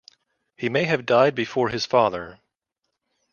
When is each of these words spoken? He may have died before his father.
He 0.57 0.67
may 0.67 0.85
have 0.85 1.05
died 1.05 1.35
before 1.35 1.69
his 1.69 1.85
father. 1.85 2.39